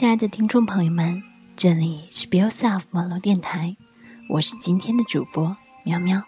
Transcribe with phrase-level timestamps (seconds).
[0.00, 1.22] 亲爱的听众朋友们，
[1.58, 3.76] 这里是 Be Yourself 网络电台，
[4.30, 5.54] 我是今天的主播
[5.84, 6.22] 喵喵，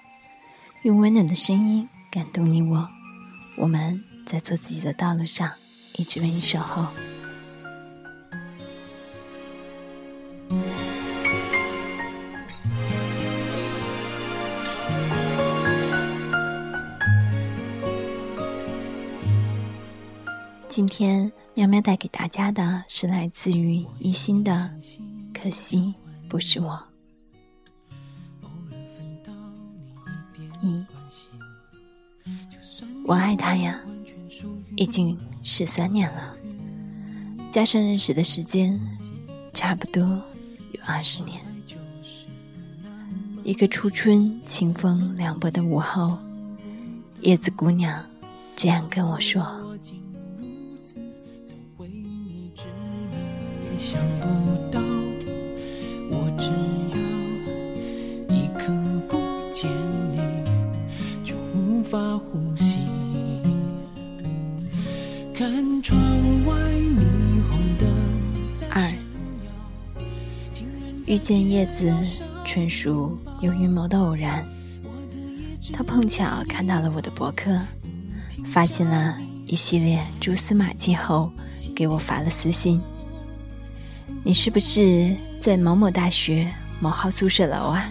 [0.83, 2.87] 用温暖的声音感动你我，
[3.57, 5.53] 我们在做自己的道路上，
[5.97, 6.87] 一直为你守候。
[21.83, 24.71] 带给大家的是来自于一心的，
[25.35, 25.93] 可惜
[26.29, 26.83] 不是我。
[30.61, 30.85] 一，
[33.05, 33.81] 我爱他呀，
[34.77, 36.37] 已经十三年了，
[37.51, 38.81] 加上认识的时间，
[39.53, 41.41] 差不多有二十年。
[43.45, 46.17] 一个初春清风凉薄的午后，
[47.23, 48.05] 叶子姑娘
[48.55, 49.62] 这样跟我说。
[71.23, 71.95] 见叶子，
[72.45, 74.45] 纯属有预谋的偶然。
[75.73, 77.59] 他碰巧看到了我的博客，
[78.53, 81.31] 发现了一系列蛛丝马迹后，
[81.75, 82.81] 给我发了私信。
[84.25, 87.89] 你是不是在某某大学某号宿舍楼啊？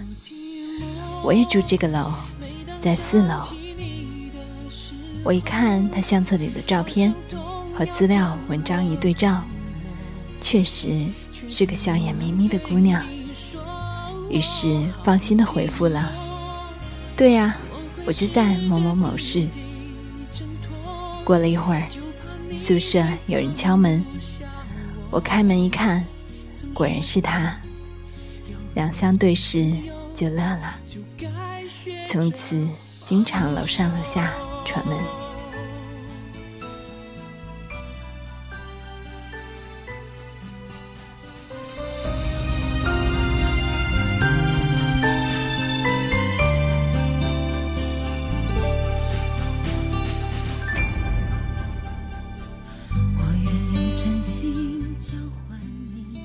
[1.23, 2.11] 我也住这个楼，
[2.81, 3.39] 在四楼。
[5.23, 7.13] 我一看他相册里的照片
[7.73, 9.41] 和资料文章一对照，
[10.41, 11.05] 确实
[11.47, 13.03] 是个笑眼眯眯的姑娘。
[14.31, 16.09] 于是放心的回复了
[17.17, 17.57] ：“对呀，
[18.05, 19.47] 我就在某某某市。”
[21.23, 21.83] 过了一会儿，
[22.57, 24.03] 宿舍有人敲门，
[25.09, 26.03] 我开门一看。
[26.73, 27.53] 果然是他，
[28.75, 29.71] 两相对视
[30.15, 30.75] 就乐了，
[32.07, 32.65] 从此
[33.05, 34.31] 经常楼上楼下
[34.65, 35.20] 串门。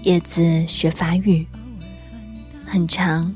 [0.06, 1.44] 叶子学发育，
[2.65, 3.34] 很长，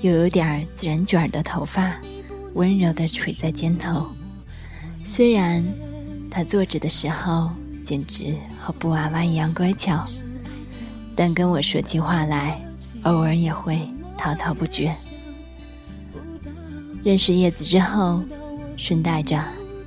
[0.00, 1.94] 又有点自然卷的头发，
[2.54, 4.10] 温柔的垂在肩头。
[5.04, 5.62] 虽然
[6.30, 7.50] 他坐着的时候
[7.84, 10.02] 简直和布娃娃一样乖巧，
[11.14, 12.58] 但跟我说起话来，
[13.02, 13.86] 偶尔也会
[14.16, 14.94] 滔滔不绝。
[17.04, 18.22] 认识叶子之后，
[18.78, 19.38] 顺带着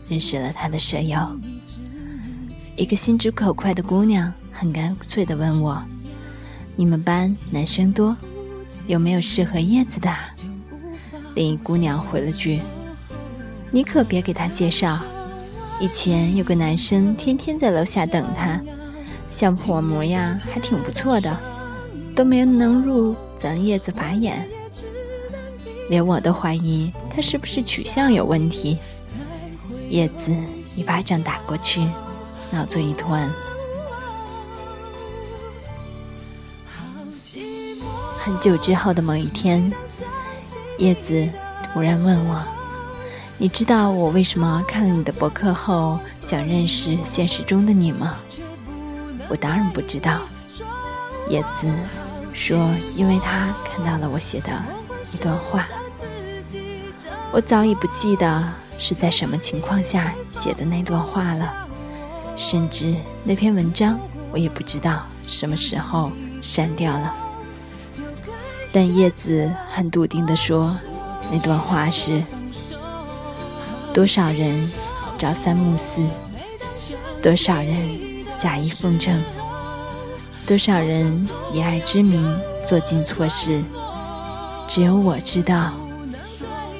[0.07, 1.17] 认识了他的舍友，
[2.75, 5.83] 一个心直口快的姑娘，很干脆的问我。
[6.77, 8.15] 你们班男生多，
[8.85, 10.13] 有没有适合叶子的？
[11.33, 12.59] 另一姑娘回了句
[13.71, 14.99] ：“你可别给他介绍。
[15.79, 18.61] 以前有个男生天天在楼下等他，
[19.31, 21.37] 相婆模样还挺不错的，
[22.15, 24.47] 都没能入咱叶子法眼。
[25.89, 28.77] 连我都怀疑他是不是取向有问题。”
[29.89, 30.35] 叶子
[30.75, 31.87] 一巴掌打过去，
[32.51, 33.31] 闹作一团。
[38.25, 39.71] 很久之后的某一天，
[40.79, 41.29] 叶子
[41.71, 42.43] 突然问我
[43.37, 48.15] ：“你知道我为什么看了你的博客后想认识现实中的你吗？”
[49.29, 50.21] 我当然不知道。
[51.29, 51.71] 叶子
[52.33, 54.51] 说：“因为他看到了我写的
[55.13, 55.67] 一段话。”
[57.31, 58.43] 我早已不记得
[58.79, 61.53] 是在什么情况下写的那段话了，
[62.35, 63.99] 甚至那篇文章
[64.31, 66.11] 我也不知道什么时候
[66.41, 67.13] 删掉了。
[68.75, 70.75] 但叶子很笃定地说
[71.31, 72.21] ：“那段话是
[73.93, 74.69] 多少人
[75.17, 76.05] 朝三暮四，
[77.23, 77.73] 多少人
[78.37, 79.17] 假意奉承，
[80.45, 82.37] 多少人以爱之名
[82.67, 83.63] 做尽错事。
[84.67, 85.71] 只有我知道，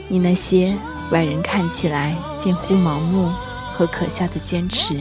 [0.10, 0.76] 你那些
[1.12, 3.32] 外人看起来近乎盲目
[3.74, 5.00] 和可笑的坚持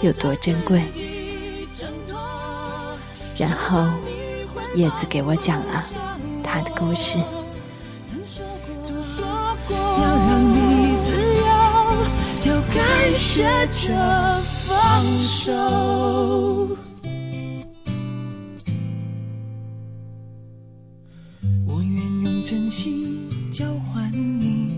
[0.00, 0.82] 有多珍贵。”
[3.36, 3.90] 然后
[4.74, 5.84] 叶子给我讲了。
[6.42, 7.18] 他的故事。
[9.70, 10.54] 要让你
[11.06, 11.10] 自
[11.40, 11.50] 由，
[12.40, 15.52] 就该学着放手。
[21.66, 24.74] 我愿用真心交换你，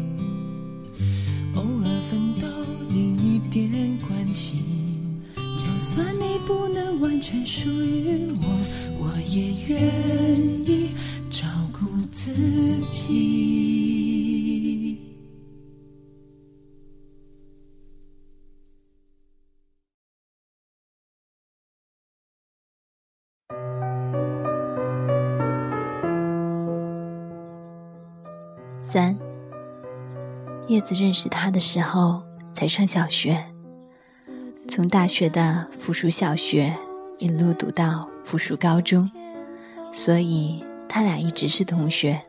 [1.55, 2.47] 偶尔分到
[2.89, 3.69] 你一点
[4.09, 4.63] 关心。
[5.57, 8.44] 就算你不能完全属于，我
[9.35, 9.77] 也愿
[10.65, 10.95] 意
[11.29, 11.81] 照顾
[12.13, 12.31] 自
[12.89, 13.11] 己。
[28.79, 29.19] 三，
[30.69, 32.23] 叶子认识他的时候
[32.53, 33.45] 才上小学。
[34.69, 36.73] 从大学的附属小学
[37.19, 39.11] 一路读到附属高中，
[39.95, 42.21] 所以他俩一直是同学。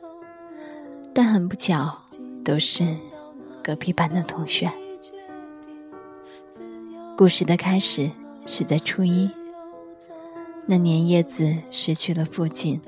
[1.14, 1.98] 但很不巧，
[2.44, 2.86] 都是
[3.64, 4.72] 隔壁班的同学。
[7.18, 8.12] 故事的开始
[8.46, 9.30] 是在初一
[10.66, 12.80] 那年，叶子失去了父亲，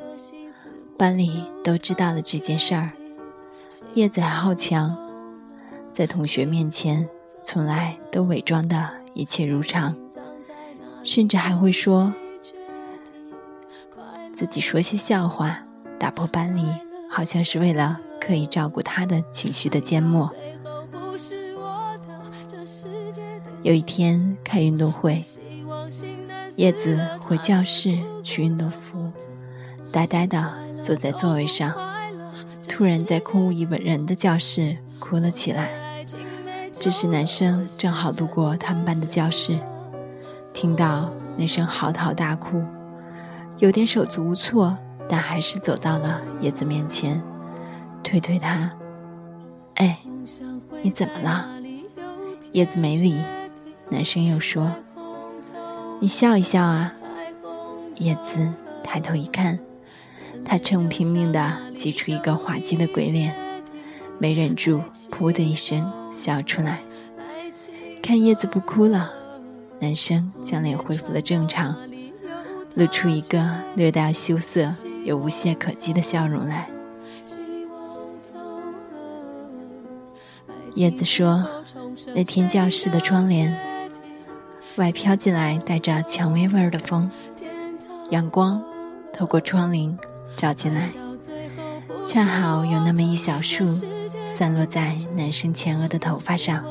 [0.97, 2.91] 班里都知道了这件事儿。
[3.93, 4.95] 叶子好强，
[5.91, 7.07] 在同学面前
[7.41, 8.89] 从来都伪装的。
[9.13, 9.95] 一切如常，
[11.03, 12.13] 甚至还会说
[14.37, 15.57] 自己说些笑话，
[15.97, 16.63] 打破班里
[17.09, 20.31] 好像是为了刻意照顾他的情绪的缄默。
[23.63, 25.19] 有一天开运动会，
[26.55, 29.11] 叶子回教室取运动服，
[29.91, 31.73] 呆呆的坐在座位上，
[32.69, 35.71] 突然在空无一人的教室哭了起来。
[36.71, 39.57] 这时，男生正好路过他们班的教室，
[40.53, 42.63] 听到那声嚎啕大哭，
[43.59, 44.77] 有点手足无措，
[45.09, 47.21] 但还是走到了叶子面前，
[48.03, 48.71] 推推他
[49.75, 49.99] ：“哎，
[50.81, 51.49] 你怎么了？”
[52.53, 53.21] 叶子没理，
[53.89, 54.71] 男生又说
[55.99, 56.93] ：“你笑一笑啊。”
[57.97, 59.57] 叶子抬头一看，
[60.45, 63.35] 他正拼命地挤出一个滑稽的鬼脸，
[64.19, 64.81] 没忍住，
[65.11, 65.91] 噗的一声。
[66.09, 66.81] 笑出来，
[68.01, 69.11] 看叶子不哭了，
[69.79, 71.75] 男生将脸恢复了正常，
[72.77, 73.43] 露出一个
[73.75, 74.71] 略带羞涩
[75.03, 76.69] 又无懈可击的笑容来。
[80.75, 81.45] 叶子说
[82.13, 83.57] ：“那天教室的窗帘
[84.75, 87.09] 外飘进来带着蔷薇味儿的风，
[88.11, 88.63] 阳光
[89.11, 89.97] 透过窗棂
[90.35, 90.91] 照进来，
[92.05, 93.65] 恰好有那么一小束。”
[94.37, 96.63] 散落在男生前额的头发上，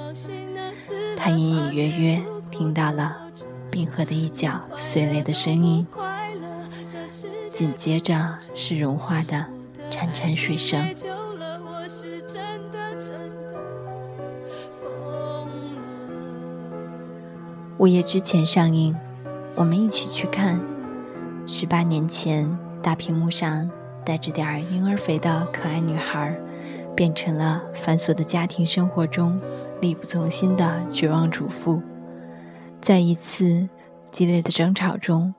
[1.17, 3.26] 他隐隐约约听到了
[3.77, 5.87] 冰河的一角碎裂的声音，
[7.47, 9.45] 紧接着是融化的
[9.91, 10.83] 潺潺水声。
[17.77, 18.97] 午夜之前上映，
[19.55, 20.59] 我们一起去看。
[21.47, 23.71] 十八年前，大屏幕上
[24.07, 26.35] 带着点婴儿肥的可爱女孩。
[26.97, 29.39] 变成了繁琐的家庭生活中
[29.83, 31.83] 力不从心的绝望主妇，
[32.87, 33.69] 在一次
[34.13, 35.35] 激烈的争吵中，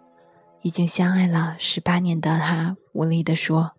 [0.63, 3.71] 已经相爱了十八年的他无力地说：“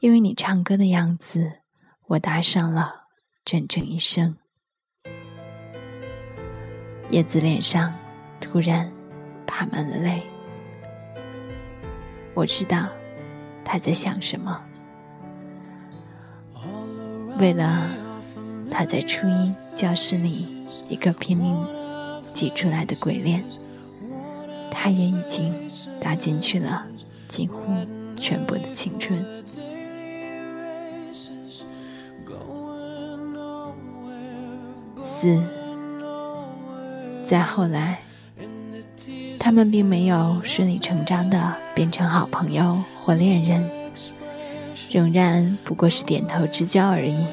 [0.00, 1.60] 因为你唱歌的样子，
[2.08, 3.04] 我搭上了
[3.46, 4.36] 整整一生。”
[7.08, 7.94] 叶子脸上
[8.42, 8.92] 突然
[9.46, 10.22] 爬满了泪，
[12.34, 12.88] 我知道
[13.64, 14.62] 他在想什么。
[17.38, 17.88] 为了
[18.70, 21.56] 他在初一教室里一个拼命
[22.36, 23.42] 挤出来的鬼脸，
[24.70, 25.54] 他也已经
[25.98, 26.84] 搭进去了
[27.26, 27.56] 几乎
[28.14, 29.24] 全部的青春。
[35.02, 35.42] 四，
[37.26, 38.00] 再后来，
[39.38, 43.66] 他们并没有顺理成章的变成好朋友或恋人。
[44.90, 47.26] 仍然不过是点头之交而已，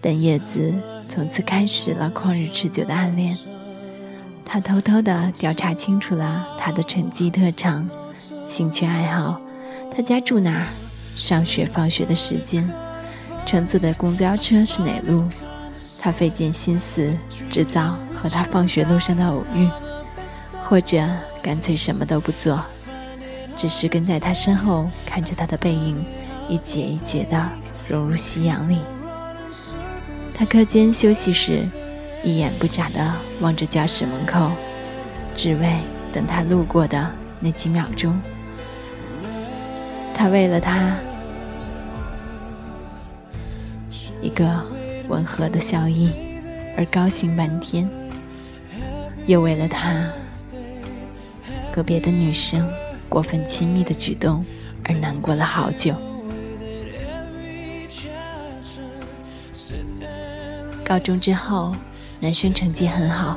[0.00, 0.72] 但叶子
[1.12, 3.36] 从此开始了旷日持久的暗恋。
[4.46, 7.86] 他偷偷地调查清楚了他的成绩、特长、
[8.46, 9.38] 兴趣爱好，
[9.94, 10.68] 他家住哪儿，
[11.14, 12.66] 上学放学的时间，
[13.44, 15.22] 乘坐的公交车是哪路。
[16.00, 17.14] 他费尽心思
[17.50, 19.68] 制造和他放学路上的偶遇，
[20.64, 21.06] 或者
[21.42, 22.58] 干脆什么都不做。
[23.54, 26.02] 只是跟在他身后，看着他的背影
[26.48, 27.48] 一节一节地
[27.86, 28.78] 融入夕阳里。
[30.42, 31.64] 他课间休息时，
[32.24, 34.50] 一眼不眨地望着教室门口，
[35.36, 35.76] 只为
[36.12, 37.08] 等他路过的
[37.38, 38.20] 那几秒钟。
[40.12, 40.96] 他为了他
[44.20, 44.66] 一个
[45.06, 46.10] 温和的笑意
[46.76, 47.88] 而高兴半天，
[49.26, 50.10] 又为了他
[51.72, 52.68] 个别的女生。
[53.08, 54.44] 过分亲密的举动
[54.82, 55.94] 而难过了好久。
[60.92, 61.74] 高中之后，
[62.20, 63.34] 男生成绩很好，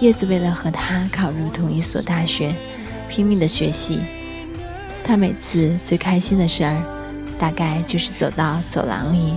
[0.00, 2.52] 叶子为了和他考入同一所大学，
[3.08, 4.00] 拼命的学习。
[5.04, 6.82] 他每次最开心的事儿，
[7.38, 9.36] 大概就是走到走廊里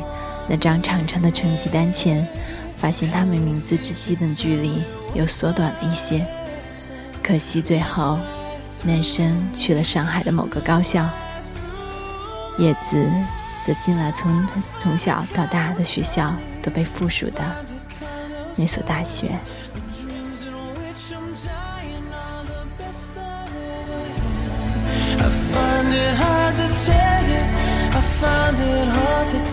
[0.50, 2.28] 那张长长的成绩单前，
[2.76, 4.82] 发现他们名字之间的距离
[5.14, 6.26] 又缩短了一些。
[7.22, 8.18] 可惜最后，
[8.82, 11.08] 男生去了上海的某个高校，
[12.58, 13.06] 叶子
[13.64, 14.48] 则进了从
[14.80, 17.44] 从小到大的学校都被附属的
[18.56, 19.40] 那所大学。
[28.22, 29.51] find it hard to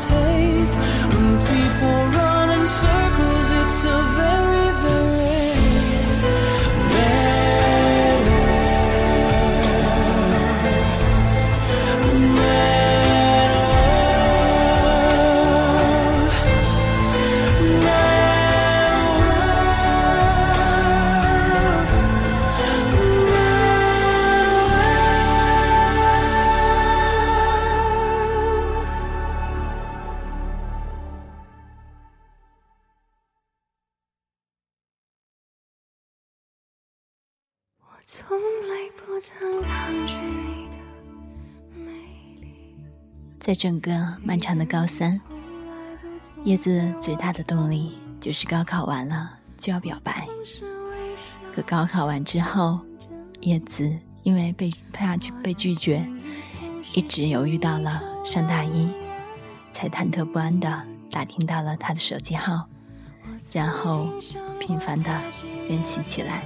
[39.29, 40.79] 曾抗拒你的
[41.75, 41.93] 美
[42.41, 42.75] 丽
[43.39, 43.93] 在整个
[44.25, 45.21] 漫长的高三，
[46.45, 50.27] 叶子最大的动力就是高考完了就要表白。
[51.55, 52.81] 可高考完之后，
[53.41, 56.09] 叶子因为被怕拒被拒绝，
[56.95, 58.89] 一直犹豫到了上大一，
[59.75, 62.67] 才忐忑不安地打听到了他的手机号，
[63.53, 64.09] 然后
[64.59, 65.23] 频繁地
[65.67, 66.45] 联系起来。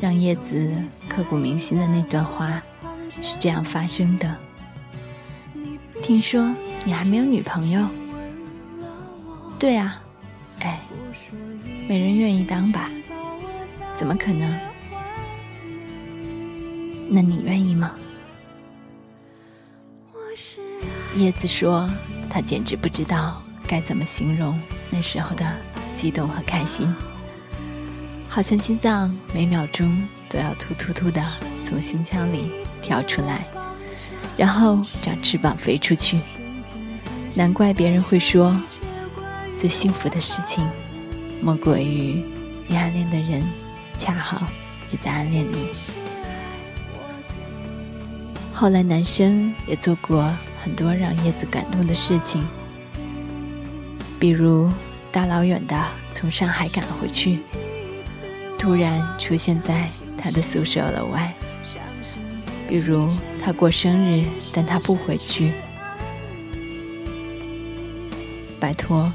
[0.00, 0.72] 让叶子
[1.08, 2.62] 刻骨铭心的那段话
[3.10, 4.36] 是这样发生的：
[6.02, 7.84] 听说你还没有女朋友？
[9.58, 10.00] 对啊，
[10.60, 10.80] 哎，
[11.88, 12.88] 没人愿意当吧？
[13.96, 14.56] 怎么可能？
[17.10, 17.92] 那你愿意吗？
[21.16, 21.90] 叶子说，
[22.30, 25.44] 她简直不知道该怎么形容那时候的
[25.96, 26.94] 激动和开心。
[28.28, 31.24] 好像心脏每秒钟都要突突突的
[31.64, 33.44] 从心腔里跳出来，
[34.36, 36.20] 然后长翅膀飞出去。
[37.34, 38.54] 难怪别人会说，
[39.56, 40.64] 最幸福的事情，
[41.42, 42.22] 莫过于
[42.66, 43.42] 你暗恋的人
[43.96, 44.46] 恰好
[44.92, 45.68] 也在暗恋你。
[48.52, 50.32] 后来男生也做过
[50.62, 52.46] 很多让叶子感动的事情，
[54.20, 54.70] 比如
[55.10, 55.76] 大老远的
[56.12, 57.40] 从上海赶回去。
[58.58, 61.32] 突然出现在他的宿舍楼外，
[62.68, 63.08] 比如
[63.40, 65.52] 他过生日，但他不回去。
[68.60, 69.10] 拜托，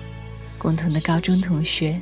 [0.58, 2.00] 共同的高中同学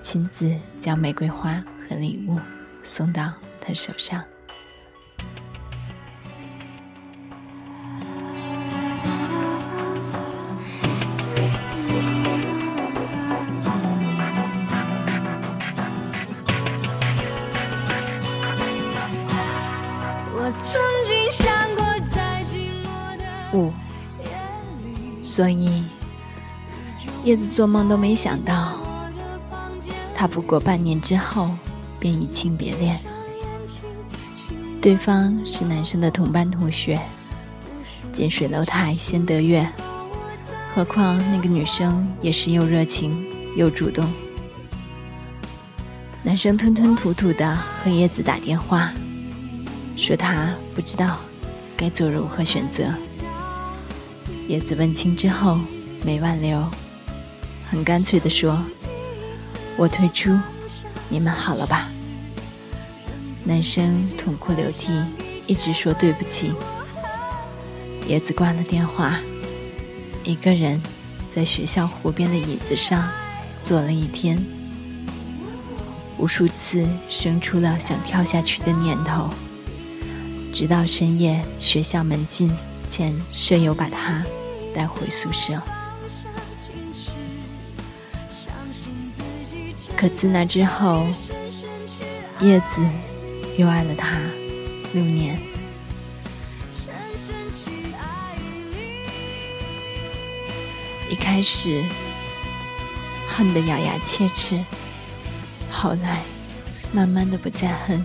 [0.00, 2.38] 亲自将玫瑰花和礼物
[2.82, 4.24] 送到他手上。
[27.28, 28.72] 叶子做梦都没想到，
[30.16, 31.50] 他不过半年之后
[32.00, 32.98] 便移情别恋。
[34.80, 36.98] 对方是男生的同班同学，
[38.14, 39.68] 近水楼台先得月，
[40.74, 43.22] 何况那个女生也是又热情
[43.54, 44.10] 又主动。
[46.22, 47.54] 男生吞吞吐吐的
[47.84, 48.90] 和叶子打电话，
[49.98, 51.18] 说他不知道
[51.76, 52.86] 该做如何选择。
[54.46, 55.58] 叶子问清之后
[56.02, 56.66] 没挽留，
[57.70, 58.58] 很干脆的说
[59.76, 60.36] ：“我退出，
[61.08, 61.90] 你们好了吧？”
[63.44, 65.02] 男生痛哭流涕，
[65.46, 66.52] 一直说对不起。
[68.06, 69.18] 叶子挂了电话，
[70.24, 70.82] 一个人
[71.30, 73.06] 在学校湖边的椅子上
[73.60, 74.42] 坐了一天，
[76.16, 79.28] 无数次生出了想跳下去的念头。
[80.54, 82.50] 直到深夜，学校门禁
[82.88, 84.24] 前，舍友把他
[84.74, 85.60] 带回宿舍。
[89.98, 91.08] 可自那之后，
[92.38, 92.88] 叶子
[93.56, 94.16] 又爱了他
[94.92, 95.36] 六年。
[101.10, 101.84] 一开始
[103.28, 104.64] 恨得咬牙切齿，
[105.68, 106.22] 后来
[106.92, 108.04] 慢慢的不再恨，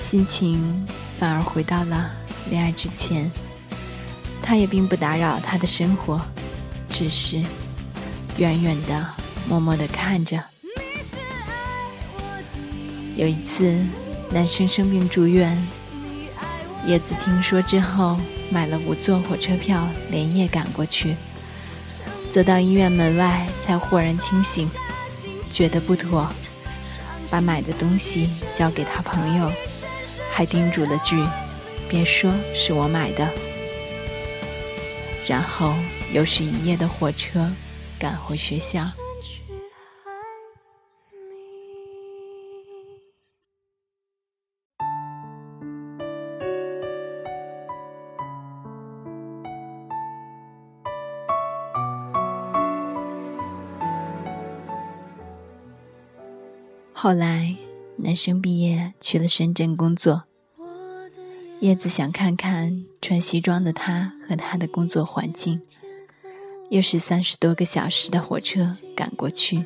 [0.00, 0.84] 心情
[1.16, 2.10] 反而回到了
[2.50, 3.30] 恋爱之前。
[4.42, 6.20] 他也并不打扰他的生活，
[6.88, 7.40] 只是
[8.36, 9.06] 远远的
[9.50, 10.40] 默默地看着。
[13.16, 13.84] 有一次，
[14.30, 15.60] 男生生病住院，
[16.86, 18.16] 叶子听说之后，
[18.48, 21.16] 买了五座火车票，连夜赶过去。
[22.30, 24.70] 走到医院门外，才豁然清醒，
[25.52, 26.32] 觉得不妥，
[27.28, 29.50] 把买的东西交给他朋友，
[30.32, 31.20] 还叮嘱了句
[31.90, 33.28] ：“别说是我买的。”
[35.26, 35.74] 然后
[36.12, 37.50] 又是一夜的火车，
[37.98, 38.88] 赶回学校。
[57.02, 57.56] 后来，
[57.96, 60.24] 男生毕业去了深圳工作。
[61.60, 65.62] 叶子想看看穿西装的他和他的工作环境，
[66.68, 69.64] 又是三十多个小时的火车赶过去，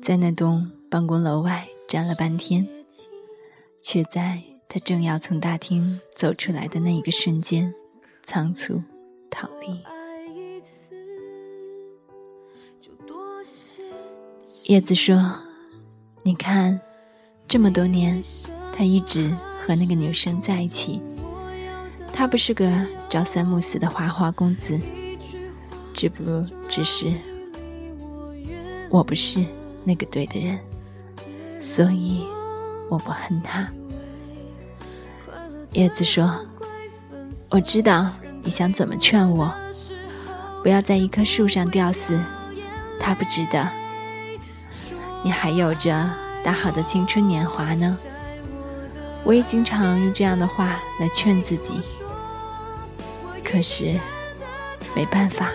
[0.00, 2.66] 在那栋办公楼外站了半天，
[3.82, 7.74] 却在他正要从大厅走出来的那一个瞬间，
[8.24, 8.82] 仓促
[9.28, 9.99] 逃离。
[14.70, 15.20] 叶子说
[16.22, 16.80] ：“你看，
[17.48, 18.22] 这么多年，
[18.72, 21.02] 他一直和那个女生在一起。
[22.12, 22.70] 他不是个
[23.08, 24.80] 朝三暮四的花花公子，
[25.92, 27.12] 只不过只是
[28.90, 29.44] 我不是
[29.82, 30.56] 那个对的人，
[31.58, 32.24] 所以
[32.88, 33.68] 我不恨他。”
[35.74, 36.46] 叶子说
[37.50, 38.08] ：“我知道
[38.44, 39.52] 你想怎么劝我，
[40.62, 42.20] 不要在一棵树上吊死，
[43.00, 43.68] 他不值得。”
[45.22, 46.08] 你还有着
[46.42, 47.96] 大好的青春年华呢，
[49.22, 51.80] 我也经常用这样的话来劝自己。
[53.44, 54.00] 可是，
[54.94, 55.50] 没办法，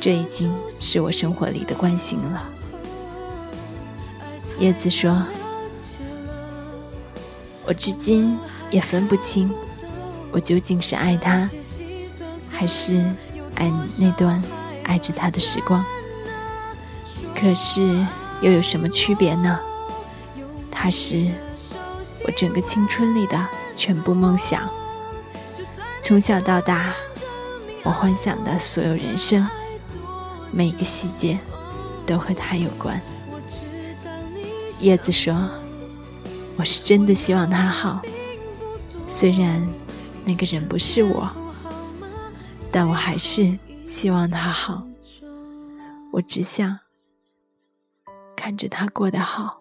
[0.00, 2.48] 这已经是我生活里的惯性了。
[4.60, 5.22] 叶子说
[7.66, 8.38] ：“我至今
[8.70, 9.52] 也分不清，
[10.30, 11.50] 我究竟是爱他，
[12.48, 13.02] 还是
[13.56, 14.40] 爱你那段
[14.84, 15.84] 爱着他的时光。
[17.34, 18.06] 可是。”
[18.40, 19.58] 又有什么区别呢？
[20.70, 21.30] 他是
[22.24, 24.68] 我整个青春里的全部梦想。
[26.02, 26.94] 从小到大，
[27.82, 29.48] 我幻想的所有人生，
[30.52, 31.38] 每个细节
[32.06, 33.00] 都和他有关。
[34.80, 35.34] 叶子说
[36.56, 38.02] ：“我是真的希望他好，
[39.08, 39.66] 虽然
[40.24, 41.28] 那个人不是我，
[42.70, 44.86] 但我还是希望他好。
[46.12, 46.78] 我只想。”
[48.46, 49.60] 看着他过得好。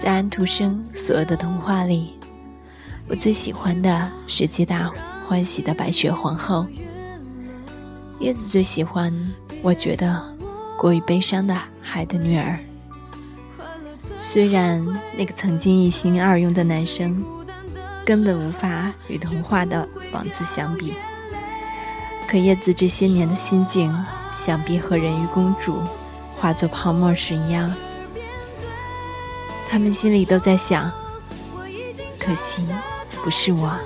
[0.00, 2.18] 在安徒生所有的童话里，
[3.08, 4.90] 我最喜欢的是皆大
[5.28, 6.66] 欢喜的白雪皇后。
[8.18, 9.14] 叶子最喜欢，
[9.62, 10.39] 我觉得。
[10.80, 12.58] 过于悲伤的海的女儿，
[14.16, 14.82] 虽然
[15.14, 17.22] 那个曾经一心二用的男生，
[18.02, 20.94] 根本无法与童话的王子相比，
[22.26, 23.94] 可叶子这些年的心境，
[24.32, 25.82] 想必和人鱼公主
[26.38, 27.70] 化作泡沫时一样。
[29.68, 30.90] 他们心里都在想：
[32.18, 32.64] 可惜
[33.22, 33.78] 不是我，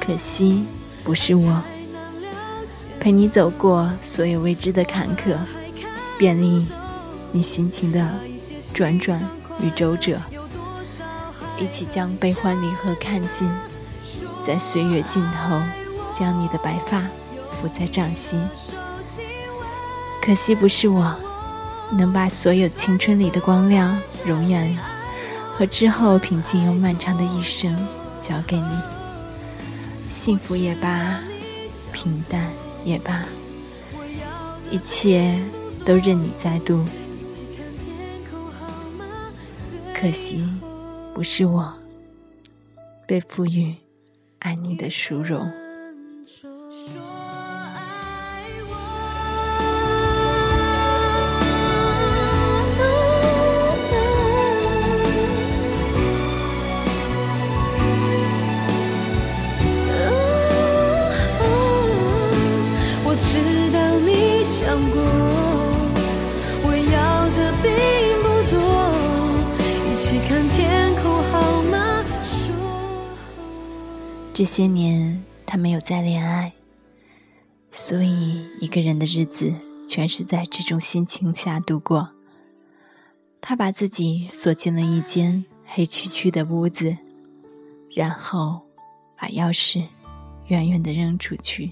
[0.00, 0.64] 可惜
[1.04, 1.62] 不是我。
[3.02, 5.36] 陪你走过所有未知的坎坷，
[6.16, 6.64] 便利
[7.32, 8.08] 你心情的
[8.72, 9.20] 转转
[9.60, 10.20] 与周折，
[11.58, 13.50] 一起将悲欢离合看尽，
[14.44, 15.60] 在岁月尽头，
[16.14, 17.00] 将你的白发
[17.60, 18.40] 抚在掌心。
[20.24, 21.12] 可惜不是我，
[21.90, 24.78] 能把所有青春里的光亮、容颜
[25.56, 27.76] 和之后平静又漫长的一生
[28.20, 28.78] 交给你。
[30.08, 31.18] 幸福也罢，
[31.92, 32.40] 平淡。
[32.84, 33.24] 也罢，
[34.70, 35.38] 一切
[35.84, 36.84] 都任你再度。
[39.94, 40.42] 可惜，
[41.14, 41.72] 不是我
[43.06, 43.74] 被赋予
[44.40, 45.61] 爱你的殊荣。
[74.42, 76.52] 这些年，他没有再恋爱，
[77.70, 79.54] 所以一个人的日子
[79.88, 82.10] 全是在这种心情下度过。
[83.40, 86.98] 他把自己锁进了一间黑黢黢的屋子，
[87.94, 88.60] 然后
[89.16, 89.86] 把钥匙
[90.46, 91.70] 远远的扔出去，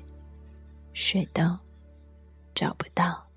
[0.92, 1.42] 谁都
[2.54, 3.29] 找不到。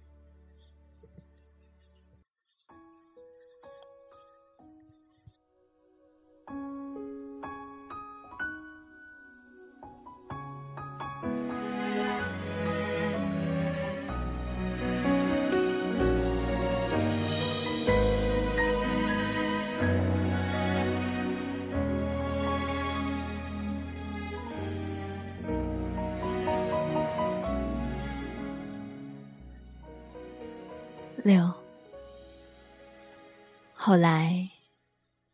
[33.94, 34.44] 后来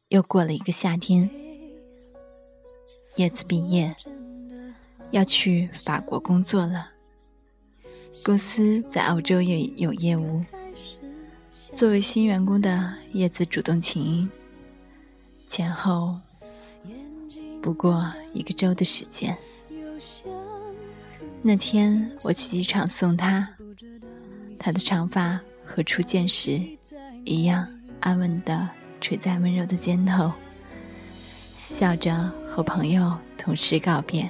[0.09, 1.29] 又过了一个夏天，
[3.15, 3.95] 叶子毕业
[5.11, 6.91] 要去法国工作了。
[8.21, 10.43] 公司在澳洲也有业务，
[11.73, 14.29] 作为新员工的叶子主动请缨，
[15.47, 16.19] 前后
[17.61, 19.37] 不过一个周的时间。
[21.41, 23.55] 那天我去机场送他，
[24.57, 25.39] 他的长发。
[25.71, 26.59] 和初见时
[27.25, 27.65] 一样，
[27.99, 28.69] 安稳地
[29.01, 30.31] 垂在温柔的肩头，
[31.67, 34.29] 笑着和朋友、同事告别。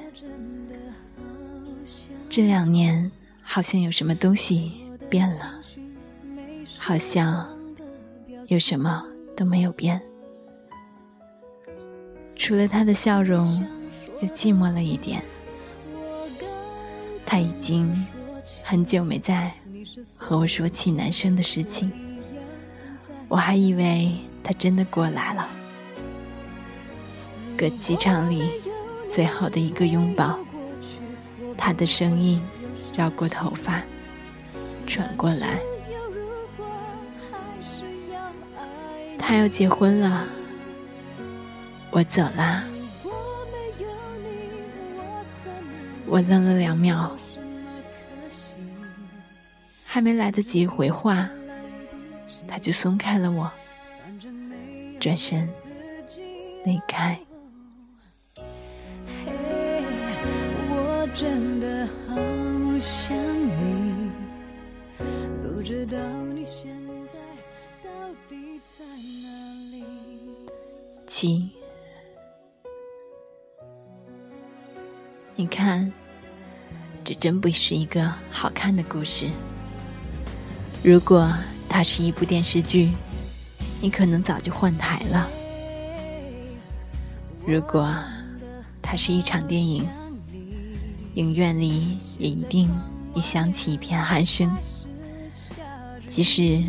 [2.30, 5.60] 这两年，好像有什么东西变了，
[6.78, 7.48] 好像
[8.48, 9.04] 有什么
[9.36, 10.02] 都没有变，
[12.36, 13.66] 除了他的笑容，
[14.22, 15.24] 又寂寞了一点。
[17.26, 17.92] 他已经
[18.64, 19.52] 很久没在。
[20.16, 21.92] 和我说起男生的事情，
[23.30, 24.12] 我还以为
[24.44, 25.48] 他真的过来了。
[27.56, 28.50] 搁机场里
[29.12, 30.38] 最后的一个拥抱，
[31.58, 32.42] 他的声音
[32.96, 33.82] 绕过头发
[34.88, 35.60] 转过来。
[39.18, 40.26] 他要结婚了，
[41.92, 42.64] 我走啦。
[46.08, 47.16] 我愣了两秒。
[49.86, 51.30] 还没来得及回话，
[52.60, 53.50] 他就松开了我，
[55.00, 55.48] 转身
[56.66, 57.18] 离开。
[71.08, 71.50] 七，
[75.34, 75.90] 你看，
[77.06, 79.30] 这真不是一个好看的故事。
[80.84, 81.34] 如果
[81.70, 82.92] 它是一部电视剧，
[83.80, 85.28] 你可能早就换台了；
[87.46, 87.96] 如果
[88.82, 89.88] 它是一场电影，
[91.14, 92.70] 影院里也一定
[93.14, 94.52] 已响起一片鼾声。
[96.08, 96.62] 即使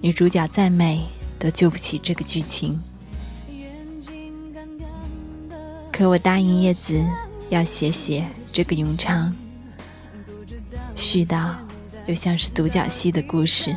[0.00, 1.04] 女主角再美，
[1.38, 2.80] 都救不起这个剧情。
[5.92, 7.04] 可我答应叶子
[7.50, 9.34] 要写写这个咏唱，
[10.96, 11.54] 絮叨。
[12.06, 13.74] 又像是独角戏的故事，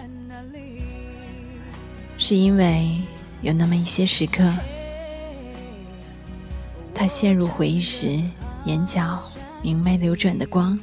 [2.27, 2.91] 是因为
[3.39, 4.53] 有那么一些时刻，
[6.93, 8.21] 他陷入回忆时，
[8.65, 9.17] 眼角
[9.61, 10.77] 明媚流转的光，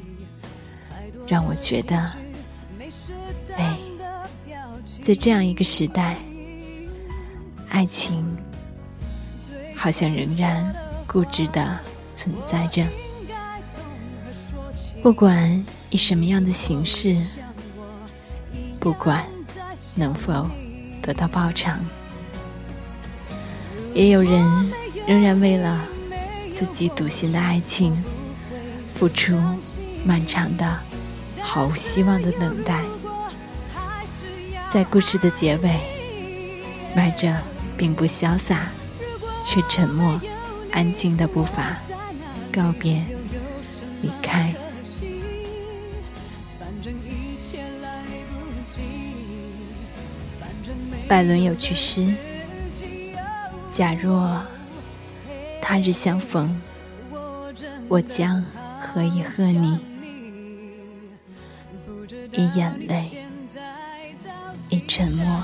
[1.26, 2.12] 让我觉得，
[3.59, 3.78] 哎，
[5.02, 6.16] 在这样一个时代，
[7.68, 8.24] 爱情
[9.76, 10.74] 好像仍然
[11.07, 11.78] 固执的
[12.14, 12.87] 存在着，
[15.02, 15.62] 不管。
[15.90, 17.16] 以什么样的形式，
[18.80, 19.24] 不管
[19.94, 20.44] 能否
[21.04, 21.78] 得到报偿，
[23.92, 24.72] 也有人
[25.06, 25.86] 仍然为了
[26.54, 28.02] 自己笃信的爱情，
[28.94, 29.38] 付出
[30.02, 30.80] 漫长的、
[31.42, 32.80] 毫无希望的等待，
[34.70, 35.78] 在故事的结尾，
[36.96, 37.36] 迈着
[37.76, 38.68] 并不潇洒
[39.44, 40.18] 却沉默、
[40.72, 41.76] 安静的步伐
[42.50, 43.04] 告别，
[44.00, 44.54] 离开。
[51.06, 52.14] 拜伦有句诗
[53.70, 54.42] ：“假若
[55.60, 56.58] 他日相逢，
[57.88, 58.42] 我将
[58.80, 59.78] 何以贺你？
[62.32, 63.22] 以眼泪，
[64.70, 65.42] 以沉默。”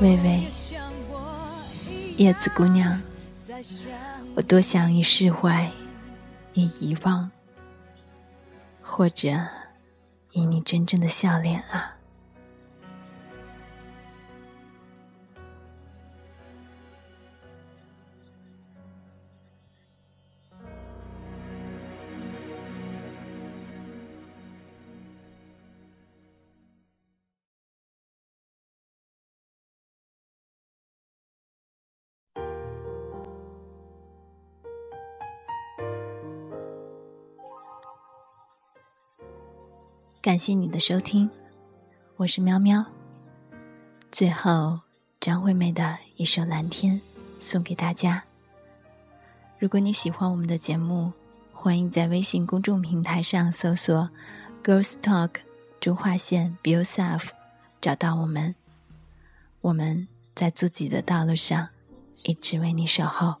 [0.00, 0.42] 微微，
[2.16, 3.00] 叶子姑娘，
[4.34, 5.70] 我多想以释怀，
[6.54, 7.30] 以遗忘，
[8.82, 9.38] 或者。
[10.64, 11.93] 真正的笑脸啊！
[40.34, 41.30] 感谢你的收听，
[42.16, 42.84] 我是喵喵。
[44.10, 44.80] 最后，
[45.20, 47.00] 张惠妹的一首《蓝天》
[47.38, 48.24] 送给大家。
[49.60, 51.12] 如果你喜欢我们的节目，
[51.52, 54.10] 欢迎在微信公众平台上搜索
[54.64, 55.36] “Girls Talk”
[55.78, 57.28] 中划线 “Be Yourself”，
[57.80, 58.56] 找到我们。
[59.60, 61.68] 我们在自己的道路上，
[62.24, 63.36] 一直为你守候。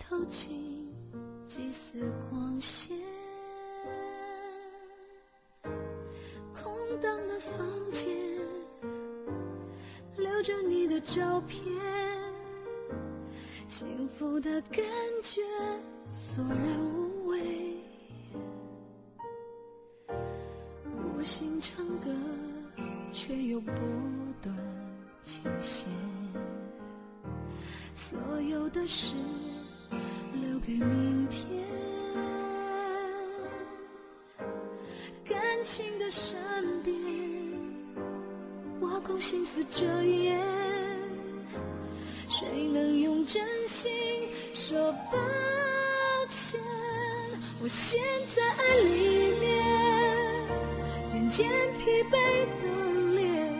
[0.00, 0.92] 透进
[1.46, 2.98] 几丝光线，
[6.52, 8.10] 空荡的房间
[10.16, 11.62] 留着你的照片，
[13.68, 14.82] 幸福的感
[15.22, 15.40] 觉
[16.04, 17.76] 索然无味。
[21.18, 22.10] 无心唱歌，
[23.12, 23.70] 却又不
[24.42, 24.52] 断
[25.22, 25.86] 倾斜。
[27.94, 29.14] 所有的事
[30.70, 31.42] 给明天。
[35.28, 36.38] 感情的善
[36.84, 36.94] 变，
[38.80, 40.40] 挖空心思遮掩。
[42.28, 43.90] 谁能用真心
[44.54, 45.18] 说抱
[46.28, 46.60] 歉？
[47.60, 48.00] 我陷
[48.36, 49.66] 在爱里面，
[51.08, 52.12] 渐渐疲惫
[52.62, 52.64] 的
[53.16, 53.52] 脸，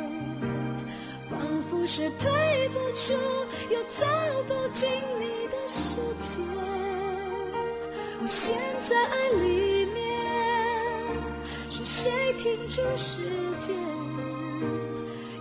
[1.29, 3.13] 仿佛是退不出
[3.69, 4.07] 又走
[4.47, 6.80] 不进你的世界。
[8.23, 8.55] 我陷
[8.87, 9.99] 在爱里面，
[11.71, 13.17] 是谁停住时
[13.59, 13.75] 间，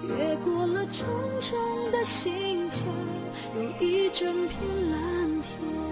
[0.08, 1.06] 越过了重
[1.42, 2.86] 重的心墙，
[3.58, 4.62] 有一整片
[4.92, 5.88] 蓝天。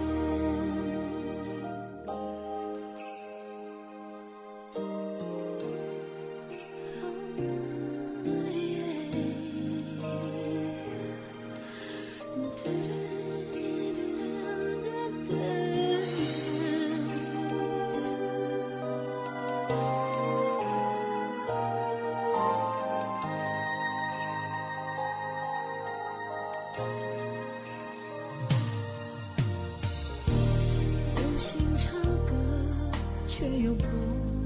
[33.37, 33.83] 却又不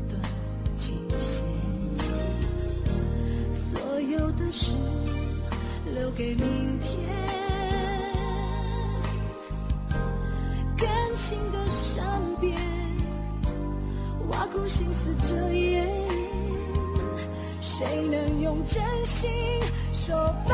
[0.10, 0.22] 断
[0.76, 1.46] 倾斜。
[3.54, 4.74] 所有的事
[5.96, 7.00] 留给明天。
[10.76, 12.06] 感情的善
[12.42, 12.60] 变，
[14.30, 15.88] 挖空心思遮掩。
[17.62, 19.32] 谁能用真心
[19.94, 20.14] 说
[20.46, 20.54] 抱